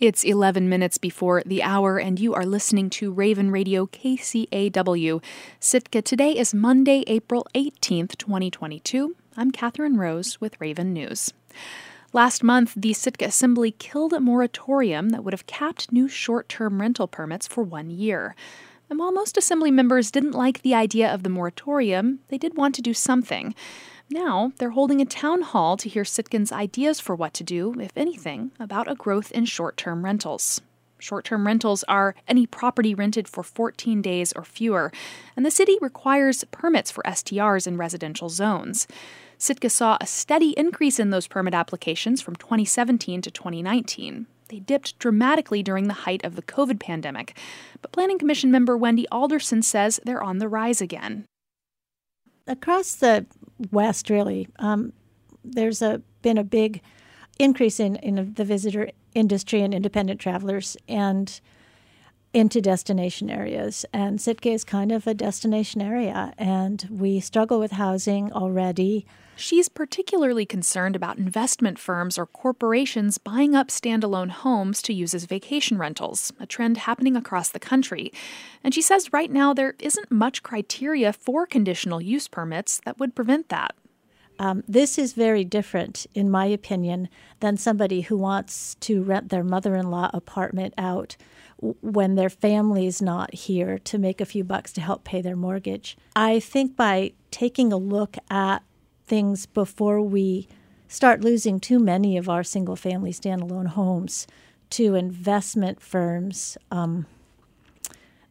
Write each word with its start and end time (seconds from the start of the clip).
It's 0.00 0.24
11 0.24 0.66
minutes 0.66 0.96
before 0.96 1.42
the 1.44 1.62
hour, 1.62 1.98
and 1.98 2.18
you 2.18 2.32
are 2.32 2.46
listening 2.46 2.88
to 2.88 3.12
Raven 3.12 3.50
Radio 3.50 3.84
KCAW. 3.84 5.22
Sitka 5.58 6.00
today 6.00 6.38
is 6.38 6.54
Monday, 6.54 7.04
April 7.06 7.46
18th, 7.54 8.16
2022. 8.16 9.14
I'm 9.36 9.50
Catherine 9.50 9.98
Rose 9.98 10.40
with 10.40 10.58
Raven 10.58 10.94
News. 10.94 11.34
Last 12.14 12.42
month, 12.42 12.72
the 12.74 12.94
Sitka 12.94 13.26
Assembly 13.26 13.72
killed 13.72 14.14
a 14.14 14.20
moratorium 14.20 15.10
that 15.10 15.22
would 15.22 15.34
have 15.34 15.46
capped 15.46 15.92
new 15.92 16.08
short 16.08 16.48
term 16.48 16.80
rental 16.80 17.06
permits 17.06 17.46
for 17.46 17.62
one 17.62 17.90
year. 17.90 18.34
And 18.88 18.98
while 18.98 19.12
most 19.12 19.36
Assembly 19.36 19.70
members 19.70 20.10
didn't 20.10 20.32
like 20.32 20.62
the 20.62 20.74
idea 20.74 21.12
of 21.12 21.24
the 21.24 21.28
moratorium, 21.28 22.20
they 22.28 22.38
did 22.38 22.56
want 22.56 22.74
to 22.76 22.80
do 22.80 22.94
something. 22.94 23.54
Now, 24.12 24.50
they're 24.58 24.70
holding 24.70 25.00
a 25.00 25.04
town 25.04 25.42
hall 25.42 25.76
to 25.76 25.88
hear 25.88 26.02
Sitkans' 26.02 26.50
ideas 26.50 26.98
for 26.98 27.14
what 27.14 27.32
to 27.34 27.44
do, 27.44 27.78
if 27.78 27.96
anything, 27.96 28.50
about 28.58 28.90
a 28.90 28.96
growth 28.96 29.30
in 29.30 29.44
short 29.44 29.76
term 29.76 30.04
rentals. 30.04 30.60
Short 30.98 31.24
term 31.24 31.46
rentals 31.46 31.84
are 31.84 32.16
any 32.26 32.44
property 32.44 32.92
rented 32.92 33.28
for 33.28 33.44
14 33.44 34.02
days 34.02 34.32
or 34.32 34.44
fewer, 34.44 34.90
and 35.36 35.46
the 35.46 35.50
city 35.50 35.78
requires 35.80 36.42
permits 36.50 36.90
for 36.90 37.04
STRs 37.04 37.68
in 37.68 37.76
residential 37.76 38.28
zones. 38.28 38.88
Sitka 39.38 39.70
saw 39.70 39.96
a 40.00 40.06
steady 40.06 40.50
increase 40.58 40.98
in 40.98 41.10
those 41.10 41.28
permit 41.28 41.54
applications 41.54 42.20
from 42.20 42.34
2017 42.34 43.22
to 43.22 43.30
2019. 43.30 44.26
They 44.48 44.58
dipped 44.58 44.98
dramatically 44.98 45.62
during 45.62 45.86
the 45.86 45.94
height 45.94 46.24
of 46.24 46.34
the 46.34 46.42
COVID 46.42 46.80
pandemic, 46.80 47.38
but 47.80 47.92
Planning 47.92 48.18
Commission 48.18 48.50
member 48.50 48.76
Wendy 48.76 49.06
Alderson 49.08 49.62
says 49.62 50.00
they're 50.04 50.22
on 50.22 50.38
the 50.38 50.48
rise 50.48 50.80
again. 50.80 51.26
Across 52.48 52.96
the 52.96 53.26
west, 53.70 54.10
really, 54.10 54.48
um, 54.58 54.92
there's 55.44 55.82
a 55.82 56.02
been 56.22 56.38
a 56.38 56.44
big 56.44 56.82
increase 57.38 57.80
in, 57.80 57.96
in 57.96 58.34
the 58.34 58.44
visitor 58.44 58.90
industry 59.14 59.62
and 59.62 59.72
independent 59.74 60.20
travelers 60.20 60.76
and 60.88 61.40
into 62.32 62.60
destination 62.60 63.30
areas. 63.30 63.84
And 63.92 64.20
Sitka 64.20 64.50
is 64.50 64.64
kind 64.64 64.92
of 64.92 65.06
a 65.06 65.14
destination 65.14 65.80
area, 65.80 66.32
and 66.38 66.86
we 66.90 67.20
struggle 67.20 67.58
with 67.58 67.72
housing 67.72 68.32
already. 68.32 69.06
She's 69.36 69.70
particularly 69.70 70.44
concerned 70.44 70.94
about 70.94 71.16
investment 71.16 71.78
firms 71.78 72.18
or 72.18 72.26
corporations 72.26 73.16
buying 73.16 73.54
up 73.54 73.68
standalone 73.68 74.30
homes 74.30 74.82
to 74.82 74.92
use 74.92 75.14
as 75.14 75.24
vacation 75.24 75.78
rentals, 75.78 76.32
a 76.38 76.46
trend 76.46 76.76
happening 76.76 77.16
across 77.16 77.48
the 77.48 77.58
country. 77.58 78.12
And 78.62 78.74
she 78.74 78.82
says 78.82 79.14
right 79.14 79.30
now 79.30 79.54
there 79.54 79.76
isn't 79.78 80.10
much 80.10 80.42
criteria 80.42 81.12
for 81.12 81.46
conditional 81.46 82.02
use 82.02 82.28
permits 82.28 82.80
that 82.84 82.98
would 82.98 83.14
prevent 83.14 83.48
that. 83.48 83.74
Um, 84.40 84.64
this 84.66 84.96
is 84.96 85.12
very 85.12 85.44
different, 85.44 86.06
in 86.14 86.30
my 86.30 86.46
opinion, 86.46 87.10
than 87.40 87.58
somebody 87.58 88.00
who 88.00 88.16
wants 88.16 88.74
to 88.76 89.02
rent 89.02 89.28
their 89.28 89.44
mother 89.44 89.76
in 89.76 89.90
law 89.90 90.08
apartment 90.14 90.72
out 90.78 91.18
when 91.58 92.14
their 92.14 92.30
family's 92.30 93.02
not 93.02 93.34
here 93.34 93.78
to 93.80 93.98
make 93.98 94.18
a 94.18 94.24
few 94.24 94.42
bucks 94.42 94.72
to 94.72 94.80
help 94.80 95.04
pay 95.04 95.20
their 95.20 95.36
mortgage. 95.36 95.94
I 96.16 96.40
think 96.40 96.74
by 96.74 97.12
taking 97.30 97.70
a 97.70 97.76
look 97.76 98.16
at 98.30 98.62
things 99.04 99.44
before 99.44 100.00
we 100.00 100.48
start 100.88 101.20
losing 101.20 101.60
too 101.60 101.78
many 101.78 102.16
of 102.16 102.30
our 102.30 102.42
single 102.42 102.76
family 102.76 103.12
standalone 103.12 103.66
homes 103.66 104.26
to 104.70 104.94
investment 104.94 105.82
firms, 105.82 106.56
um, 106.70 107.04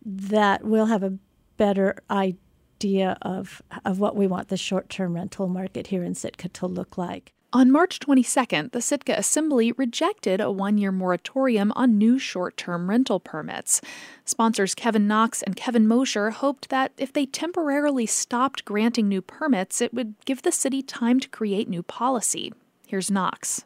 that 0.03 0.63
we'll 0.63 0.87
have 0.87 1.03
a 1.03 1.19
better 1.57 1.97
idea 2.09 2.39
idea 2.79 3.17
of, 3.21 3.61
of 3.83 3.99
what 3.99 4.15
we 4.15 4.25
want 4.25 4.47
the 4.47 4.55
short 4.55 4.89
term 4.89 5.13
rental 5.13 5.49
market 5.49 5.87
here 5.87 6.03
in 6.03 6.15
Sitka 6.15 6.47
to 6.47 6.65
look 6.65 6.97
like. 6.97 7.33
On 7.51 7.71
March 7.71 7.99
22nd, 7.99 8.71
the 8.71 8.81
Sitka 8.81 9.13
Assembly 9.17 9.73
rejected 9.73 10.39
a 10.39 10.49
one 10.49 10.77
year 10.77 10.91
moratorium 10.91 11.73
on 11.75 11.97
new 11.97 12.17
short 12.17 12.55
term 12.55 12.89
rental 12.89 13.19
permits. 13.19 13.81
Sponsors 14.23 14.75
Kevin 14.75 15.07
Knox 15.07 15.41
and 15.41 15.57
Kevin 15.57 15.87
Mosher 15.87 16.29
hoped 16.29 16.69
that 16.69 16.93
if 16.97 17.11
they 17.11 17.25
temporarily 17.25 18.05
stopped 18.05 18.63
granting 18.63 19.09
new 19.09 19.21
permits, 19.21 19.81
it 19.81 19.93
would 19.93 20.13
give 20.23 20.43
the 20.43 20.51
city 20.51 20.81
time 20.81 21.19
to 21.19 21.27
create 21.27 21.67
new 21.67 21.83
policy. 21.83 22.53
Here's 22.87 23.11
Knox. 23.11 23.65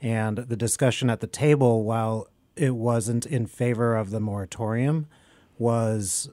And 0.00 0.38
the 0.38 0.56
discussion 0.56 1.10
at 1.10 1.20
the 1.20 1.26
table, 1.26 1.84
while 1.84 2.26
it 2.56 2.74
wasn't 2.74 3.26
in 3.26 3.46
favor 3.46 3.96
of 3.96 4.10
the 4.10 4.20
moratorium, 4.20 5.08
was 5.58 6.30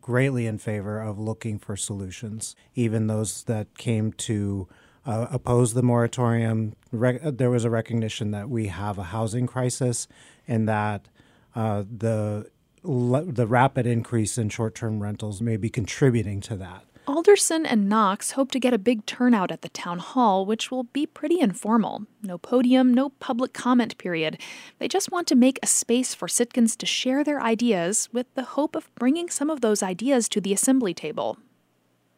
greatly 0.00 0.46
in 0.46 0.58
favor 0.58 1.00
of 1.00 1.18
looking 1.18 1.58
for 1.58 1.76
solutions. 1.76 2.54
Even 2.74 3.06
those 3.06 3.44
that 3.44 3.76
came 3.76 4.12
to 4.12 4.68
uh, 5.06 5.26
oppose 5.30 5.74
the 5.74 5.82
moratorium, 5.82 6.74
rec- 6.92 7.20
there 7.22 7.50
was 7.50 7.64
a 7.64 7.70
recognition 7.70 8.30
that 8.32 8.48
we 8.48 8.66
have 8.66 8.98
a 8.98 9.04
housing 9.04 9.46
crisis 9.46 10.06
and 10.46 10.68
that 10.68 11.08
uh, 11.54 11.84
the 11.90 12.50
the 12.82 13.46
rapid 13.46 13.86
increase 13.86 14.38
in 14.38 14.48
short-term 14.48 15.02
rentals 15.02 15.42
may 15.42 15.58
be 15.58 15.68
contributing 15.68 16.40
to 16.40 16.56
that. 16.56 16.84
Alderson 17.10 17.66
and 17.66 17.88
Knox 17.88 18.30
hope 18.30 18.52
to 18.52 18.60
get 18.60 18.72
a 18.72 18.78
big 18.78 19.04
turnout 19.04 19.50
at 19.50 19.62
the 19.62 19.68
town 19.68 19.98
hall, 19.98 20.46
which 20.46 20.70
will 20.70 20.84
be 20.84 21.06
pretty 21.06 21.40
informal. 21.40 22.06
No 22.22 22.38
podium, 22.38 22.94
no 22.94 23.08
public 23.08 23.52
comment 23.52 23.98
period. 23.98 24.38
They 24.78 24.86
just 24.86 25.10
want 25.10 25.26
to 25.26 25.34
make 25.34 25.58
a 25.60 25.66
space 25.66 26.14
for 26.14 26.28
Sitkans 26.28 26.76
to 26.76 26.86
share 26.86 27.24
their 27.24 27.42
ideas 27.42 28.08
with 28.12 28.32
the 28.36 28.44
hope 28.44 28.76
of 28.76 28.94
bringing 28.94 29.28
some 29.28 29.50
of 29.50 29.60
those 29.60 29.82
ideas 29.82 30.28
to 30.28 30.40
the 30.40 30.52
assembly 30.52 30.94
table. 30.94 31.36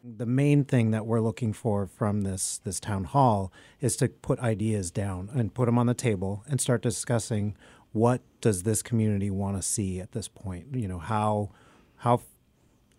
The 0.03 0.27
main 0.27 0.63
thing 0.63 0.91
that 0.91 1.07
we're 1.07 1.21
looking 1.21 1.53
for 1.53 1.87
from 1.87 2.21
this 2.21 2.59
this 2.63 2.79
town 2.79 3.05
hall 3.05 3.51
is 3.81 3.95
to 3.95 4.09
put 4.09 4.37
ideas 4.41 4.91
down 4.91 5.31
and 5.33 5.55
put 5.55 5.65
them 5.65 5.79
on 5.79 5.87
the 5.87 5.95
table 5.95 6.43
and 6.47 6.61
start 6.61 6.83
discussing 6.83 7.57
what 7.93 8.21
does 8.41 8.61
this 8.61 8.83
community 8.83 9.31
want 9.31 9.57
to 9.57 9.63
see 9.63 9.99
at 9.99 10.11
this 10.11 10.27
point? 10.27 10.75
You 10.75 10.87
know, 10.87 10.99
how 10.99 11.49
how 11.95 12.21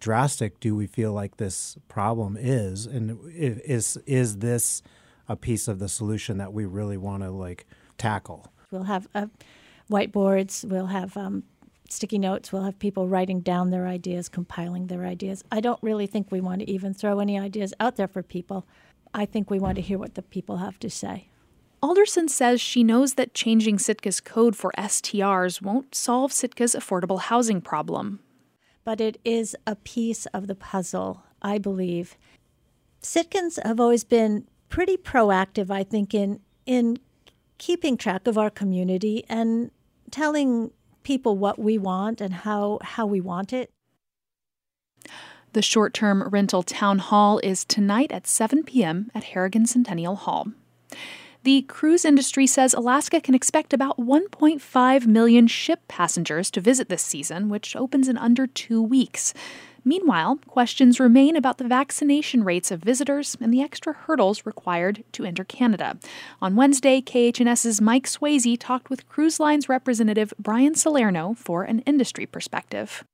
drastic 0.05 0.61
do 0.61 0.77
we 0.77 0.87
feel 0.87 1.15
like 1.15 1.39
this 1.39 1.79
problem 1.89 2.37
is, 2.39 2.85
and 2.85 3.19
is 3.33 3.97
is 4.07 4.37
this 4.37 4.83
a 5.31 5.35
piece 5.35 5.67
of 5.67 5.79
the 5.79 5.89
solution 5.89 6.37
that 6.37 6.53
we 6.53 6.67
really 6.67 6.99
want 6.99 7.23
to 7.23 7.31
like 7.31 7.65
tackle? 7.97 8.53
We'll 8.71 8.83
have 8.83 9.09
uh, 9.15 9.29
whiteboards. 9.91 10.63
We'll 10.69 10.89
have 10.89 11.17
um, 11.17 11.45
sticky 11.89 12.19
notes. 12.19 12.53
We'll 12.53 12.65
have 12.65 12.79
people 12.79 13.09
writing 13.09 13.41
down 13.41 13.71
their 13.71 13.87
ideas, 13.87 14.29
compiling 14.29 14.89
their 14.89 15.07
ideas. 15.07 15.43
I 15.51 15.61
don't 15.61 15.83
really 15.83 16.07
think 16.07 16.31
we 16.31 16.43
want 16.43 16.61
to 16.61 16.71
even 16.71 16.93
throw 16.93 17.19
any 17.19 17.39
ideas 17.39 17.73
out 17.81 17.97
there 17.97 18.09
for 18.09 18.23
people. 18.23 18.67
I 19.15 19.25
think 19.25 19.49
we 19.49 19.59
want 19.59 19.77
to 19.77 19.81
hear 19.81 19.97
what 19.97 20.17
the 20.17 20.23
people 20.23 20.59
have 20.59 20.79
to 20.81 20.91
say. 20.91 21.29
Alderson 21.83 22.29
says 22.29 22.61
she 22.61 22.85
knows 22.85 23.15
that 23.15 23.33
changing 23.33 23.79
Sitka's 23.79 24.21
code 24.21 24.55
for 24.55 24.71
STRs 24.77 25.63
won't 25.63 25.95
solve 25.95 26.31
Sitka's 26.31 26.75
affordable 26.75 27.21
housing 27.21 27.63
problem, 27.63 28.21
but 28.85 29.01
it 29.01 29.21
is 29.25 29.57
a 29.67 29.77
piece 29.77 30.27
of 30.27 30.47
the 30.47 30.55
puzzle, 30.55 31.25
I 31.43 31.59
believe. 31.59 32.17
Sitkans 33.03 33.63
have 33.65 33.81
always 33.81 34.05
been 34.05 34.47
pretty 34.69 34.97
proactive, 34.97 35.71
I 35.71 35.85
think, 35.85 36.15
in 36.15 36.41
in 36.67 36.99
keeping 37.59 37.97
track 37.97 38.27
of 38.27 38.37
our 38.39 38.51
community 38.51 39.25
and 39.29 39.71
telling 40.11 40.71
people 41.03 41.37
what 41.37 41.59
we 41.59 41.79
want 41.79 42.21
and 42.21 42.35
how 42.35 42.79
how 42.83 43.07
we 43.07 43.21
want 43.21 43.53
it. 43.53 43.71
The 45.53 45.63
short-term 45.63 46.29
rental 46.31 46.65
town 46.65 46.99
hall 46.99 47.39
is 47.45 47.65
tonight 47.65 48.11
at 48.11 48.27
7 48.27 48.65
p.m. 48.65 49.11
at 49.15 49.25
Harrigan 49.25 49.67
Centennial 49.67 50.17
Hall. 50.17 50.49
The 51.45 51.61
cruise 51.69 52.07
industry 52.07 52.47
says 52.47 52.73
Alaska 52.73 53.21
can 53.21 53.35
expect 53.35 53.75
about 53.75 53.99
1.5 53.99 55.07
million 55.07 55.47
ship 55.47 55.87
passengers 55.89 56.51
to 56.53 56.61
visit 56.63 56.89
this 56.89 57.03
season, 57.03 57.51
which 57.51 57.77
opens 57.77 58.09
in 58.09 58.17
under 58.17 58.47
two 58.47 58.83
weeks. 58.83 59.35
Meanwhile, 59.85 60.39
questions 60.47 60.99
remain 60.99 61.37
about 61.37 61.59
the 61.59 61.69
vaccination 61.69 62.45
rates 62.45 62.71
of 62.71 62.81
visitors 62.81 63.37
and 63.43 63.53
the 63.53 63.61
extra 63.61 63.93
hurdles 63.93 64.47
required 64.47 65.05
to 65.13 65.27
enter 65.27 65.45
Canada. 65.45 65.99
On 66.41 66.57
Wednesday, 66.57 67.03
KHNS's 67.03 67.79
Mike 67.79 68.07
Swasey 68.07 68.57
talked 68.59 68.89
with 68.89 69.07
Cruise 69.07 69.39
Lines 69.39 69.69
representative 69.69 70.33
Brian 70.39 70.75
Salerno 70.75 71.35
for 71.35 71.65
an 71.65 71.81
industry 71.81 72.25
perspective. 72.25 73.05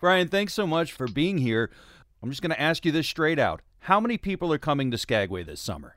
Brian, 0.00 0.26
thanks 0.26 0.54
so 0.54 0.66
much 0.66 0.90
for 0.90 1.06
being 1.06 1.38
here. 1.38 1.70
I'm 2.20 2.30
just 2.30 2.42
going 2.42 2.50
to 2.50 2.60
ask 2.60 2.84
you 2.84 2.90
this 2.90 3.06
straight 3.06 3.38
out. 3.38 3.62
How 3.82 4.00
many 4.00 4.18
people 4.18 4.52
are 4.52 4.58
coming 4.58 4.90
to 4.90 4.98
Skagway 4.98 5.44
this 5.44 5.60
summer? 5.60 5.94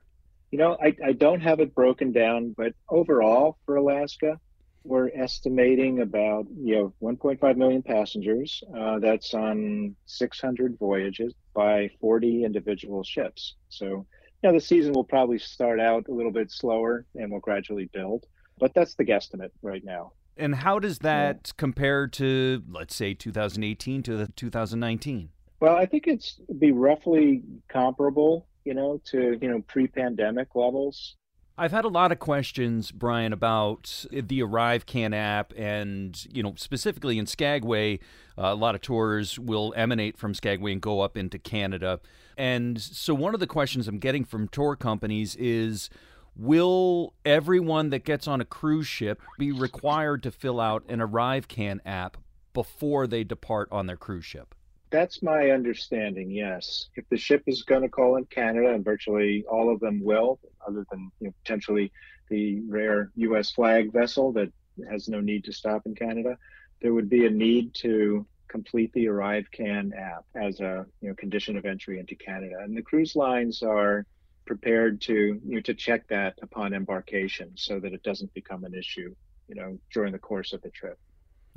You 0.52 0.60
know, 0.60 0.78
I, 0.82 0.96
I 1.04 1.12
don't 1.14 1.42
have 1.42 1.60
it 1.60 1.76
broken 1.76 2.12
down, 2.12 2.54
but 2.56 2.74
overall 2.90 3.58
for 3.66 3.76
Alaska, 3.76 4.40
we're 4.86 5.10
estimating 5.16 6.02
about 6.02 6.46
you 6.56 6.76
know 6.76 6.94
1.5 7.02 7.58
million 7.58 7.82
passengers. 7.82 8.64
Uh, 8.78 9.00
that's 9.00 9.34
on 9.34 9.96
600 10.06 10.78
voyages 10.80 11.34
by 11.54 11.90
40 12.00 12.44
individual 12.44 13.04
ships. 13.04 13.56
So, 13.70 13.86
you 13.86 14.06
know, 14.44 14.54
the 14.54 14.62
season 14.62 14.94
will 14.94 15.04
probably 15.04 15.40
start 15.40 15.80
out 15.80 16.08
a 16.08 16.14
little 16.14 16.32
bit 16.32 16.52
slower 16.52 17.06
and 17.16 17.32
will 17.32 17.40
gradually 17.40 17.90
build, 17.94 18.26
but 18.60 18.74
that's 18.74 18.94
the 18.96 19.06
guesstimate 19.06 19.52
right 19.62 19.84
now. 19.84 20.14
And 20.38 20.54
how 20.54 20.80
does 20.80 21.00
that 21.00 21.42
yeah. 21.46 21.52
compare 21.58 22.08
to, 22.08 22.62
let's 22.70 22.96
say, 22.96 23.14
2018 23.14 24.04
to 24.04 24.28
2019? 24.36 25.30
Well, 25.62 25.76
I 25.76 25.86
think 25.86 26.08
it's 26.08 26.40
be 26.60 26.72
roughly 26.72 27.42
comparable 27.70 28.46
you 28.66 28.74
know, 28.74 29.00
to, 29.12 29.38
you 29.42 29.50
know, 29.50 29.62
pre-pandemic 29.68 30.50
levels. 30.56 31.16
I've 31.58 31.72
had 31.72 31.86
a 31.86 31.90
lot 31.90 32.12
of 32.12 32.20
questions, 32.20 32.92
Brian, 32.92 33.32
about 33.32 34.06
the 34.12 34.42
ArriveCAN 34.42 35.16
app, 35.16 35.54
and 35.56 36.26
you 36.34 36.44
know, 36.44 36.54
specifically 36.58 37.18
in 37.18 37.28
Skagway, 37.28 38.00
uh, 38.38 38.48
a 38.48 38.56
lot 38.56 38.76
of 38.76 38.82
tours 38.82 39.40
will 39.40 39.74
emanate 39.78 40.18
from 40.18 40.34
Skagway 40.34 40.74
and 40.74 40.82
go 40.82 41.00
up 41.00 41.16
into 41.16 41.40
Canada. 41.40 42.02
And 42.38 42.82
so, 42.82 43.14
one 43.14 43.34
of 43.34 43.40
the 43.40 43.48
questions 43.48 43.88
I'm 43.88 44.00
getting 44.00 44.26
from 44.26 44.50
tour 44.50 44.76
companies 44.76 45.38
is, 45.38 45.90
will 46.36 47.14
everyone 47.24 47.90
that 47.92 48.04
gets 48.04 48.28
on 48.28 48.42
a 48.42 48.46
cruise 48.46 48.88
ship 48.88 49.22
be 49.40 49.54
required 49.54 50.24
to 50.24 50.32
fill 50.32 50.60
out 50.60 50.84
an 50.90 51.00
ArriveCAN 51.00 51.80
app 51.86 52.18
before 52.54 53.08
they 53.08 53.24
depart 53.24 53.70
on 53.72 53.88
their 53.88 53.96
cruise 53.96 54.26
ship? 54.26 54.55
That's 54.92 55.22
my 55.24 55.50
understanding, 55.50 56.32
yes. 56.32 56.90
If 56.96 57.08
the 57.10 57.18
ship 57.18 57.44
is 57.48 57.64
going 57.64 57.82
to 57.82 57.90
call 57.90 58.18
in 58.18 58.26
Canada, 58.26 58.74
and 58.74 58.86
virtually 58.86 59.44
all 59.50 59.74
of 59.74 59.80
them 59.80 60.04
will, 60.04 60.40
other 60.66 60.86
than 60.92 61.12
you 61.20 61.28
know, 61.28 61.34
potentially 61.44 61.92
the 62.30 62.62
rare 62.68 63.12
U.S. 63.16 63.52
flag 63.52 63.92
vessel 63.92 64.32
that 64.34 64.52
has 64.90 65.08
no 65.08 65.20
need 65.20 65.44
to 65.46 65.54
stop 65.54 65.86
in 65.86 65.96
Canada, 65.96 66.38
there 66.82 66.94
would 66.94 67.10
be 67.10 67.26
a 67.26 67.30
need 67.30 67.74
to 67.76 68.26
complete 68.48 68.94
the 68.94 69.06
ArriveCAN 69.06 69.92
app 69.98 70.24
as 70.36 70.60
a 70.60 70.86
you 71.02 71.10
know, 71.10 71.16
condition 71.16 71.58
of 71.58 71.66
entry 71.66 72.00
into 72.00 72.16
Canada. 72.16 72.56
And 72.62 72.78
the 72.78 72.82
cruise 72.82 73.16
lines 73.16 73.64
are 73.64 74.06
prepared 74.46 75.02
to 75.02 75.14
you 75.14 75.56
know, 75.56 75.62
to 75.62 75.74
check 75.74 76.08
that 76.10 76.38
upon 76.42 76.74
embarkation 76.74 77.52
so 77.56 77.80
that 77.80 77.94
it 77.94 78.04
doesn't 78.04 78.34
become 78.34 78.64
an 78.64 78.76
issue, 78.76 79.16
you 79.48 79.56
know, 79.56 79.78
during 79.92 80.14
the 80.14 80.20
course 80.20 80.54
of 80.54 80.62
the 80.62 80.70
trip. 80.70 81.00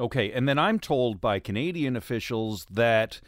Okay, 0.00 0.30
and 0.32 0.48
then 0.48 0.58
I'm 0.58 0.78
told 0.78 1.20
by 1.20 1.40
Canadian 1.40 1.96
officials 1.96 2.66
that 2.70 3.20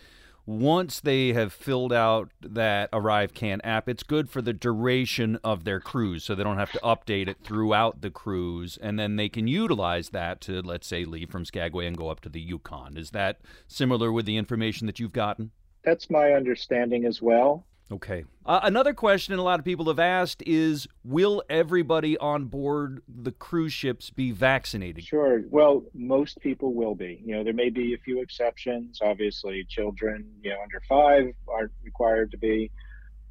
once 0.47 1.01
they 1.01 1.33
have 1.33 1.53
filled 1.53 1.93
out 1.93 2.31
that 2.41 2.91
ArriveCAN 2.93 3.61
app, 3.63 3.89
it's 3.89 4.03
good 4.03 4.31
for 4.31 4.41
the 4.41 4.53
duration 4.53 5.39
of 5.45 5.65
their 5.65 5.81
cruise, 5.81 6.25
so 6.25 6.35
they 6.35 6.43
don't 6.43 6.59
have 6.59 6.73
to 6.73 6.81
update 6.81 7.29
it 7.29 7.39
throughout 7.45 8.01
the 8.01 8.11
cruise, 8.11 8.79
and 8.81 8.99
then 8.99 9.17
they 9.17 9.29
can 9.29 9.47
utilize 9.47 10.11
that 10.11 10.41
to, 10.43 10.61
let's 10.63 10.87
say, 10.87 11.05
leave 11.05 11.31
from 11.31 11.45
Skagway 11.45 11.87
and 11.87 11.97
go 11.97 12.09
up 12.09 12.21
to 12.21 12.29
the 12.29 12.41
Yukon. 12.41 12.97
Is 12.97 13.11
that 13.11 13.41
similar 13.69 14.11
with 14.11 14.27
the 14.27 14.37
information 14.37 14.87
that 14.87 14.99
you've 14.99 15.13
gotten? 15.13 15.51
That's 15.85 16.11
my 16.11 16.33
understanding 16.33 17.05
as 17.05 17.23
well. 17.23 17.65
Okay. 17.93 18.25
Uh, 18.47 18.61
another 18.63 18.95
question 18.95 19.37
a 19.37 19.43
lot 19.43 19.59
of 19.59 19.65
people 19.65 19.87
have 19.87 19.99
asked 19.99 20.43
is 20.47 20.87
Will 21.05 21.43
everybody 21.51 22.17
on 22.19 22.45
board 22.45 23.03
the 23.09 23.33
cruise 23.33 23.73
ships 23.73 24.11
be 24.11 24.31
vaccinated? 24.31 25.05
Sure. 25.05 25.43
Well, 25.51 25.85
most 25.93 26.41
people 26.41 26.73
will 26.73 26.95
be. 26.95 27.21
You 27.25 27.37
know, 27.37 27.45
there 27.45 27.53
may 27.53 27.71
be 27.71 27.95
a 27.95 27.99
few 27.99 28.21
exceptions. 28.21 29.01
Obviously, 29.03 29.65
children, 29.69 30.31
you 30.43 30.51
know, 30.51 30.63
under 30.63 30.81
five 30.89 31.35
aren't 31.49 31.73
required 31.83 32.31
to 32.31 32.39
be. 32.39 32.71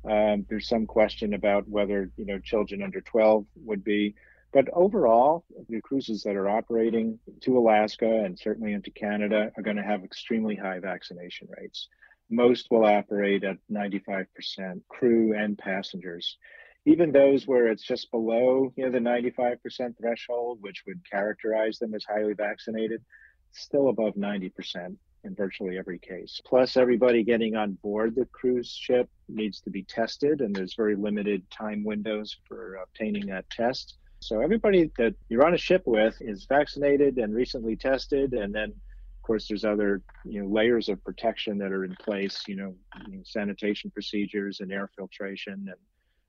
Um, 0.10 0.46
there's 0.50 0.68
some 0.68 0.86
question 0.86 1.34
about 1.34 1.68
whether, 1.68 2.10
you 2.18 2.26
know, 2.26 2.40
children 2.40 2.84
under 2.84 3.02
12 3.02 3.46
would 3.64 3.84
be. 3.84 4.16
But 4.52 4.68
overall, 4.74 5.46
the 5.70 5.80
cruises 5.82 6.24
that 6.24 6.36
are 6.36 6.50
operating 6.50 7.20
to 7.42 7.58
Alaska 7.58 8.24
and 8.26 8.38
certainly 8.38 8.74
into 8.74 8.92
Canada 8.92 9.52
are 9.56 9.64
going 9.64 9.78
to 9.78 9.84
have 9.84 10.04
extremely 10.04 10.56
high 10.56 10.80
vaccination 10.80 11.48
rates 11.58 11.88
most 12.30 12.68
will 12.70 12.86
operate 12.86 13.44
at 13.44 13.58
95% 13.72 14.26
crew 14.88 15.34
and 15.36 15.58
passengers. 15.58 16.38
Even 16.86 17.12
those 17.12 17.48
where 17.48 17.68
it's 17.68 17.84
just 17.84 18.10
below, 18.12 18.72
you 18.76 18.86
know, 18.86 18.92
the 18.92 19.00
95% 19.00 19.98
threshold, 19.98 20.60
which 20.62 20.84
would 20.88 21.02
characterize 21.10 21.78
them 21.78 21.94
as 21.94 22.06
highly 22.06 22.34
vaccinated, 22.34 23.02
still 23.52 23.90
above 23.90 24.16
90% 24.16 24.96
in 25.24 25.36
virtually 25.36 25.78
every 25.78 26.00
case. 26.00 26.42
Plus, 26.46 26.78
everybody 26.78 27.24
getting 27.24 27.56
on 27.56 27.74
board 27.84 28.16
the 28.16 28.26
cruise 28.26 28.72
ship 28.72 29.10
needs 29.28 29.60
to 29.62 29.70
be 29.70 29.84
tested, 29.84 30.42
and 30.42 30.56
there's 30.56 30.76
very 30.76 30.96
limited 30.96 31.50
time 31.52 31.84
windows 31.84 32.38
for 32.48 32.76
obtaining 32.76 33.26
that 33.28 33.50
test. 33.50 33.98
So, 34.22 34.40
everybody 34.40 34.92
that 34.98 35.16
you're 35.28 35.46
on 35.46 35.54
a 35.54 35.58
ship 35.58 35.84
with 35.86 36.16
is 36.22 36.46
vaccinated 36.46 37.18
and 37.18 37.34
recently 37.34 37.76
tested, 37.76 38.34
and 38.34 38.54
then 38.54 38.74
course, 39.30 39.48
there's 39.48 39.64
other 39.64 40.02
you 40.26 40.42
know 40.42 40.50
layers 40.50 40.90
of 40.90 41.04
protection 41.04 41.60
that 41.60 41.72
are 41.72 41.86
in 41.86 41.96
place. 41.98 42.42
You 42.48 42.56
know, 42.56 42.76
you 43.08 43.18
know, 43.18 43.22
sanitation 43.24 43.92
procedures 43.92 44.60
and 44.60 44.72
air 44.72 44.90
filtration, 44.96 45.54
and 45.54 45.76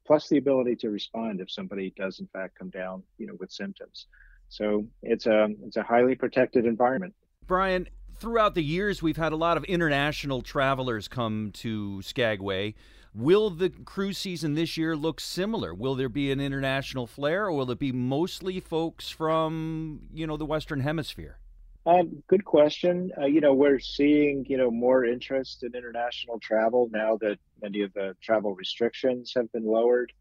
plus 0.06 0.28
the 0.28 0.36
ability 0.36 0.76
to 0.76 0.90
respond 0.90 1.40
if 1.40 1.50
somebody 1.50 1.94
does 1.96 2.20
in 2.20 2.26
fact 2.26 2.58
come 2.58 2.68
down, 2.68 3.02
you 3.16 3.26
know, 3.26 3.32
with 3.40 3.50
symptoms. 3.50 4.06
So 4.50 4.86
it's 5.02 5.24
a 5.24 5.48
it's 5.64 5.78
a 5.78 5.82
highly 5.82 6.14
protected 6.14 6.66
environment. 6.66 7.14
Brian, 7.46 7.88
throughout 8.18 8.54
the 8.54 8.62
years, 8.62 9.02
we've 9.02 9.16
had 9.16 9.32
a 9.32 9.36
lot 9.36 9.56
of 9.56 9.64
international 9.64 10.42
travelers 10.42 11.08
come 11.08 11.52
to 11.54 12.02
Skagway. 12.02 12.74
Will 13.14 13.48
the 13.48 13.70
cruise 13.70 14.18
season 14.18 14.54
this 14.54 14.76
year 14.76 14.94
look 14.94 15.20
similar? 15.20 15.74
Will 15.74 15.94
there 15.94 16.10
be 16.10 16.30
an 16.30 16.38
international 16.38 17.06
flair, 17.06 17.46
or 17.46 17.52
will 17.52 17.70
it 17.70 17.78
be 17.78 17.92
mostly 17.92 18.60
folks 18.60 19.08
from 19.08 20.00
you 20.12 20.26
know 20.26 20.36
the 20.36 20.44
Western 20.44 20.80
Hemisphere? 20.80 21.39
Um, 21.86 22.22
good 22.28 22.44
question. 22.44 23.10
Uh, 23.20 23.26
you 23.26 23.40
know, 23.40 23.54
we're 23.54 23.78
seeing 23.78 24.44
you 24.48 24.58
know 24.58 24.70
more 24.70 25.04
interest 25.04 25.62
in 25.62 25.74
international 25.74 26.38
travel 26.40 26.88
now 26.92 27.16
that 27.20 27.38
many 27.62 27.82
of 27.82 27.92
the 27.94 28.14
travel 28.22 28.54
restrictions 28.54 29.32
have 29.34 29.50
been 29.52 29.64
lowered. 29.64 30.12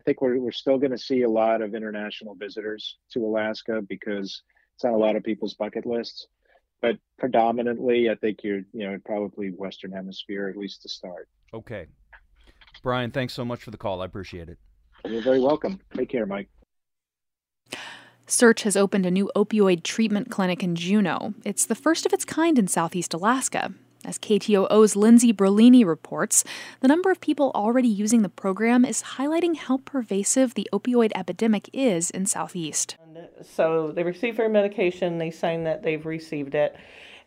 I 0.00 0.02
think 0.04 0.22
we're 0.22 0.38
we're 0.40 0.52
still 0.52 0.78
going 0.78 0.90
to 0.92 0.98
see 0.98 1.22
a 1.22 1.28
lot 1.28 1.60
of 1.60 1.74
international 1.74 2.34
visitors 2.34 2.98
to 3.12 3.24
Alaska 3.24 3.82
because 3.86 4.42
it's 4.74 4.84
on 4.84 4.94
a 4.94 4.96
lot 4.96 5.16
of 5.16 5.22
people's 5.22 5.54
bucket 5.54 5.84
lists. 5.84 6.26
But 6.80 6.96
predominantly, 7.18 8.10
I 8.10 8.14
think 8.14 8.38
you're 8.42 8.62
you 8.72 8.90
know 8.90 8.98
probably 9.04 9.50
Western 9.50 9.92
Hemisphere 9.92 10.48
at 10.48 10.56
least 10.56 10.82
to 10.82 10.88
start. 10.88 11.28
Okay, 11.52 11.86
Brian, 12.82 13.10
thanks 13.10 13.34
so 13.34 13.44
much 13.44 13.62
for 13.62 13.70
the 13.70 13.76
call. 13.76 14.00
I 14.00 14.06
appreciate 14.06 14.48
it. 14.48 14.58
You're 15.04 15.22
very 15.22 15.40
welcome. 15.40 15.78
Take 15.94 16.08
care, 16.08 16.24
Mike. 16.24 16.48
SEARHC 18.26 18.62
has 18.62 18.76
opened 18.76 19.04
a 19.04 19.10
new 19.10 19.30
opioid 19.34 19.82
treatment 19.82 20.30
clinic 20.30 20.62
in 20.62 20.76
Juneau. 20.76 21.34
It's 21.44 21.66
the 21.66 21.74
first 21.74 22.06
of 22.06 22.12
its 22.12 22.24
kind 22.24 22.58
in 22.58 22.68
southeast 22.68 23.12
Alaska. 23.12 23.72
As 24.04 24.18
KTOO's 24.18 24.94
Lyndsey 24.94 25.32
Brollini 25.32 25.84
reports, 25.84 26.42
the 26.80 26.88
number 26.88 27.10
of 27.10 27.20
people 27.20 27.52
already 27.54 27.88
using 27.88 28.22
the 28.22 28.28
program 28.28 28.84
is 28.84 29.02
highlighting 29.02 29.56
how 29.56 29.78
pervasive 29.78 30.54
the 30.54 30.68
opioid 30.72 31.12
epidemic 31.14 31.68
is 31.72 32.10
in 32.10 32.26
Southeast. 32.26 32.96
So 33.42 33.92
they 33.92 34.02
receive 34.02 34.36
their 34.36 34.48
medication, 34.48 35.18
they 35.18 35.30
sign 35.30 35.64
that 35.64 35.82
they've 35.82 36.04
received 36.04 36.56
it, 36.56 36.74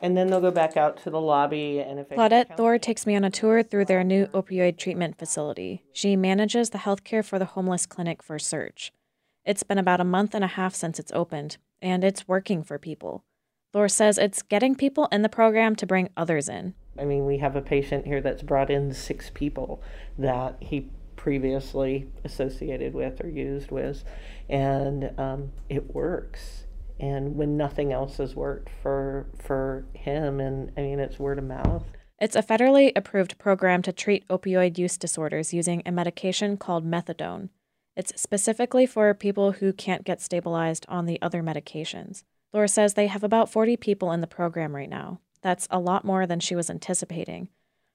and 0.01 0.17
then 0.17 0.27
they'll 0.27 0.41
go 0.41 0.51
back 0.51 0.75
out 0.75 0.97
to 1.03 1.09
the 1.09 1.21
lobby. 1.21 1.79
And 1.79 1.99
if 1.99 2.09
Claudette 2.09 2.57
Thor 2.57 2.77
takes 2.77 3.05
me 3.05 3.15
on 3.15 3.23
a 3.23 3.29
tour 3.29 3.63
through 3.63 3.85
their 3.85 4.03
new 4.03 4.27
opioid 4.27 4.77
treatment 4.77 5.17
facility. 5.17 5.83
She 5.93 6.17
manages 6.17 6.71
the 6.71 6.79
healthcare 6.79 7.23
for 7.23 7.39
the 7.39 7.45
homeless 7.45 7.85
clinic 7.85 8.21
for 8.21 8.37
SEARHC. 8.37 8.91
It's 9.45 9.63
been 9.63 9.77
about 9.77 10.01
a 10.01 10.05
month 10.05 10.33
and 10.33 10.43
a 10.43 10.47
half 10.47 10.73
since 10.73 10.99
it's 10.99 11.11
opened, 11.11 11.57
and 11.79 12.03
it's 12.03 12.27
working 12.27 12.63
for 12.63 12.79
people. 12.79 13.23
Thor 13.71 13.87
says 13.87 14.17
it's 14.17 14.41
getting 14.41 14.73
people 14.73 15.07
in 15.11 15.21
the 15.21 15.29
program 15.29 15.75
to 15.75 15.85
bring 15.85 16.09
others 16.17 16.49
in. 16.49 16.73
I 16.97 17.05
mean, 17.05 17.25
we 17.25 17.37
have 17.37 17.55
a 17.55 17.61
patient 17.61 18.07
here 18.07 18.21
that's 18.21 18.41
brought 18.41 18.71
in 18.71 18.93
six 18.93 19.29
people 19.31 19.83
that 20.17 20.57
he 20.61 20.89
previously 21.15 22.09
associated 22.23 22.95
with 22.95 23.23
or 23.23 23.29
used 23.29 23.69
with, 23.69 24.03
and 24.49 25.11
um, 25.19 25.51
it 25.69 25.93
works. 25.93 26.63
And 26.99 27.35
when 27.35 27.57
nothing 27.57 27.91
else 27.91 28.17
has 28.17 28.35
worked 28.35 28.69
for 28.81 29.27
for 29.37 29.85
him, 29.93 30.39
and 30.39 30.71
I 30.77 30.81
mean, 30.81 30.99
it's 30.99 31.19
word 31.19 31.37
of 31.37 31.43
mouth. 31.43 31.83
It's 32.19 32.37
a 32.37 32.41
federally 32.41 32.93
approved 32.95 33.37
program 33.37 33.81
to 33.81 33.91
treat 33.91 34.27
opioid 34.29 34.77
use 34.77 34.97
disorders 34.97 35.53
using 35.53 35.83
a 35.85 35.91
medication 35.91 36.55
called 36.55 36.89
methadone. 36.89 37.49
It's 37.95 38.19
specifically 38.19 38.85
for 38.85 39.13
people 39.13 39.53
who 39.53 39.71
can't 39.71 40.03
get 40.03 40.21
stabilized 40.21 40.85
on 40.89 41.05
the 41.05 41.21
other 41.21 41.41
medications. 41.41 42.23
Laura 42.53 42.67
says 42.67 42.93
they 42.93 43.07
have 43.07 43.23
about 43.23 43.49
40 43.49 43.77
people 43.77 44.11
in 44.11 44.21
the 44.21 44.27
program 44.27 44.75
right 44.75 44.89
now. 44.89 45.19
That's 45.41 45.67
a 45.71 45.79
lot 45.79 46.03
more 46.03 46.25
than 46.27 46.39
she 46.39 46.55
was 46.55 46.69
anticipating. 46.69 47.49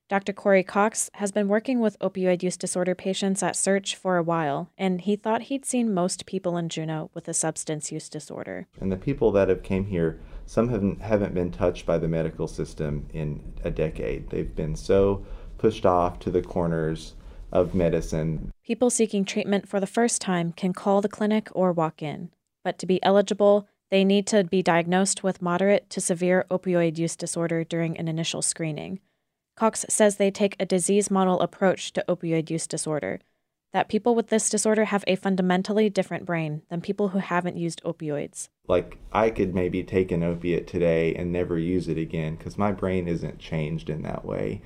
Dr. 0.09 0.33
Corey 0.33 0.65
Cox 0.65 1.09
has 1.15 1.31
been 1.31 1.47
working 1.47 1.79
with 1.79 1.99
opioid 2.01 2.43
use 2.43 2.57
disorder 2.57 2.97
patients 2.97 3.45
at 3.45 3.55
SEARHC 3.55 3.95
for 3.95 4.17
a 4.17 4.25
while, 4.25 4.71
and 4.77 5.03
he 5.03 5.15
thought 5.15 5.43
he'd 5.43 5.65
seen 5.65 5.95
most 5.95 6.27
people 6.27 6.57
in 6.57 6.69
Juneau 6.69 7.11
with 7.15 7.29
a 7.29 7.35
substance 7.35 7.93
use 7.93 8.09
disorder. 8.09 8.67
And 8.81 8.91
the 8.91 8.97
people 8.97 9.31
that 9.33 9.49
have 9.49 9.63
came 9.63 9.85
here, 9.85 10.19
some 10.47 10.69
haven't, 10.69 11.01
haven't 11.01 11.33
been 11.33 11.53
touched 11.53 11.87
by 11.87 11.99
the 11.99 12.09
medical 12.09 12.49
system 12.49 13.07
in 13.13 13.53
a 13.63 13.71
decade. 13.71 14.31
They've 14.31 14.55
been 14.55 14.75
so 14.75 15.25
pushed 15.59 15.87
off 15.87 16.19
to 16.21 16.31
the 16.33 16.43
corners 16.43 17.15
of 17.53 17.75
medicine. 17.75 18.53
People 18.65 18.91
seeking 18.91 19.25
treatment 19.25 19.69
for 19.69 19.81
the 19.81 19.87
first 19.87 20.21
time 20.21 20.53
can 20.53 20.73
call 20.73 21.01
the 21.01 21.09
clinic 21.09 21.49
or 21.53 21.73
walk 21.73 22.03
in. 22.03 22.31
But 22.65 22.79
to 22.79 22.87
be 22.87 23.03
eligible, 23.03 23.69
they 23.91 24.05
need 24.05 24.27
to 24.29 24.45
be 24.45 24.63
diagnosed 24.63 25.23
with 25.25 25.43
moderate 25.43 25.91
to 25.91 26.01
severe 26.01 26.47
opioid 26.51 26.99
use 26.99 27.17
disorder 27.17 27.65
during 27.65 27.97
an 27.97 28.09
initial 28.09 28.43
screening. 28.43 29.01
Cox 29.57 29.85
says 29.89 30.17
they 30.17 30.31
take 30.31 30.57
a 30.59 30.67
disease 30.67 31.11
model 31.11 31.41
approach 31.41 31.93
to 31.93 32.05
opioid 32.09 32.51
use 32.51 32.67
disorder, 32.67 33.21
that 33.73 33.89
people 33.89 34.15
with 34.15 34.29
this 34.29 34.51
disorder 34.51 34.87
have 34.87 35.05
a 35.07 35.17
fundamentally 35.17 35.89
different 35.89 36.25
brain 36.25 36.63
than 36.69 36.81
people 36.81 37.09
who 37.09 37.19
haven't 37.19 37.57
used 37.57 37.83
opioids. 37.85 38.49
Like, 38.67 38.99
I 39.13 39.31
could 39.31 39.55
maybe 39.55 39.83
take 39.83 40.13
an 40.13 40.23
opiate 40.23 40.67
today 40.67 41.15
and 41.15 41.33
never 41.33 41.59
use 41.59 41.89
it 41.89 41.99
again 41.99 42.37
because 42.37 42.59
my 42.59 42.73
brain 42.73 43.07
isn't 43.07 43.39
changed 43.39 43.91
in 43.91 44.03
that 44.03 44.25
way. 44.25 44.63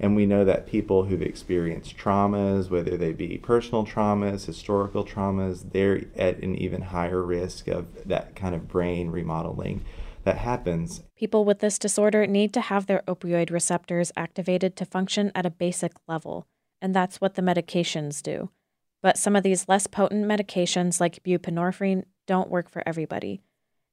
And 0.00 0.16
we 0.16 0.26
know 0.26 0.44
that 0.44 0.66
people 0.66 1.04
who've 1.04 1.22
experienced 1.22 1.96
traumas, 1.96 2.68
whether 2.68 2.96
they 2.96 3.12
be 3.12 3.38
personal 3.38 3.86
traumas, 3.86 4.46
historical 4.46 5.04
traumas, 5.04 5.72
they're 5.72 6.02
at 6.16 6.38
an 6.38 6.56
even 6.56 6.82
higher 6.82 7.22
risk 7.22 7.68
of 7.68 7.86
that 8.08 8.34
kind 8.34 8.54
of 8.54 8.68
brain 8.68 9.10
remodeling 9.10 9.84
that 10.24 10.38
happens. 10.38 11.02
People 11.16 11.44
with 11.44 11.60
this 11.60 11.78
disorder 11.78 12.26
need 12.26 12.52
to 12.54 12.60
have 12.60 12.86
their 12.86 13.02
opioid 13.06 13.50
receptors 13.50 14.10
activated 14.16 14.74
to 14.76 14.84
function 14.84 15.30
at 15.34 15.46
a 15.46 15.50
basic 15.50 15.92
level, 16.08 16.46
and 16.80 16.94
that's 16.94 17.20
what 17.20 17.34
the 17.34 17.42
medications 17.42 18.22
do. 18.22 18.50
But 19.02 19.18
some 19.18 19.36
of 19.36 19.42
these 19.42 19.68
less 19.68 19.86
potent 19.86 20.24
medications, 20.24 20.98
like 20.98 21.22
buprenorphine, 21.22 22.04
don't 22.26 22.50
work 22.50 22.70
for 22.70 22.82
everybody. 22.86 23.42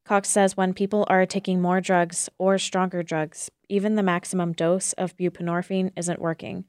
Cox 0.05 0.29
says 0.29 0.57
when 0.57 0.73
people 0.73 1.05
are 1.09 1.25
taking 1.25 1.61
more 1.61 1.81
drugs 1.81 2.29
or 2.37 2.57
stronger 2.57 3.03
drugs, 3.03 3.51
even 3.71 3.95
the 3.95 4.03
maximum 4.03 4.51
dose 4.51 4.91
of 4.93 5.15
buprenorphine 5.15 5.91
isn't 5.95 6.19
working. 6.19 6.65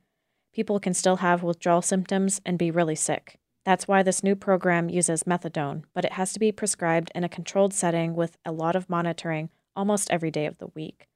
People 0.54 0.78
can 0.78 0.94
still 0.94 1.16
have 1.16 1.42
withdrawal 1.42 1.82
symptoms 1.82 2.40
and 2.46 2.56
be 2.56 2.70
really 2.70 2.94
sick. 2.94 3.40
That's 3.64 3.88
why 3.88 4.04
this 4.04 4.22
new 4.22 4.36
program 4.36 4.88
uses 4.88 5.24
methadone, 5.24 5.82
but 5.94 6.04
it 6.04 6.12
has 6.12 6.32
to 6.32 6.38
be 6.38 6.52
prescribed 6.52 7.10
in 7.14 7.24
a 7.24 7.28
controlled 7.28 7.74
setting 7.74 8.14
with 8.14 8.38
a 8.44 8.52
lot 8.52 8.76
of 8.76 8.88
monitoring 8.88 9.50
almost 9.74 10.10
every 10.10 10.30
day 10.30 10.46
of 10.46 10.58
the 10.58 10.68
week. 10.74 11.08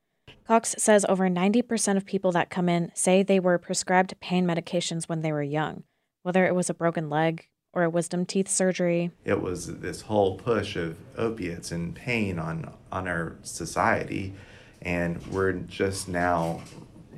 Cox 0.44 0.74
says 0.76 1.06
over 1.08 1.28
90% 1.28 1.96
of 1.96 2.04
people 2.04 2.32
that 2.32 2.50
come 2.50 2.68
in 2.68 2.90
say 2.94 3.22
they 3.22 3.38
were 3.38 3.58
prescribed 3.58 4.18
pain 4.20 4.44
medications 4.44 5.08
when 5.08 5.20
they 5.20 5.30
were 5.30 5.42
young, 5.42 5.84
whether 6.22 6.46
it 6.46 6.54
was 6.54 6.68
a 6.68 6.74
broken 6.74 7.08
leg 7.08 7.46
or 7.72 7.84
a 7.84 7.90
wisdom 7.90 8.26
teeth 8.26 8.48
surgery. 8.48 9.12
It 9.24 9.40
was 9.40 9.78
this 9.78 10.02
whole 10.02 10.36
push 10.36 10.74
of 10.74 10.96
opiates 11.16 11.70
and 11.70 11.94
pain 11.94 12.40
on, 12.40 12.72
on 12.90 13.06
our 13.06 13.36
society, 13.42 14.34
and 14.82 15.24
we're 15.28 15.52
just 15.52 16.08
now 16.08 16.60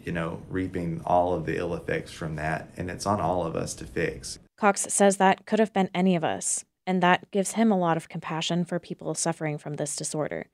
you 0.08 0.14
know, 0.14 0.40
reaping 0.48 1.02
all 1.04 1.34
of 1.34 1.44
the 1.44 1.58
ill 1.58 1.74
effects 1.74 2.10
from 2.10 2.36
that, 2.36 2.70
and 2.78 2.90
it's 2.90 3.04
on 3.04 3.20
all 3.20 3.44
of 3.44 3.54
us 3.54 3.74
to 3.74 3.84
fix. 3.84 4.38
Cox 4.56 4.86
says 4.88 5.18
that 5.18 5.44
could 5.44 5.58
have 5.58 5.74
been 5.74 5.90
any 5.94 6.16
of 6.16 6.24
us, 6.24 6.64
and 6.86 7.02
that 7.02 7.30
gives 7.30 7.52
him 7.52 7.70
a 7.70 7.76
lot 7.76 7.98
of 7.98 8.08
compassion 8.08 8.64
for 8.64 8.78
people 8.78 9.14
suffering 9.14 9.58
from 9.58 9.74
this 9.74 9.94
disorder. 9.94 10.46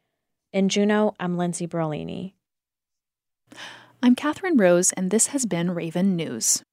In 0.52 0.68
Juneau, 0.68 1.14
I'm 1.20 1.36
Lyndsey 1.36 1.68
Brollini. 1.68 2.32
I'm 4.02 4.16
Catherine 4.16 4.56
Rose, 4.56 4.90
and 4.90 5.12
this 5.12 5.28
has 5.28 5.46
been 5.46 5.70
Raven 5.70 6.16
News. 6.16 6.64